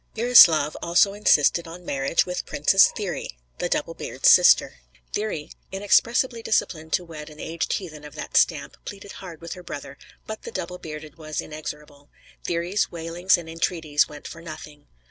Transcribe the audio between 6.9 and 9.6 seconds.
to wed an aged heathen of that stamp, pleaded hard with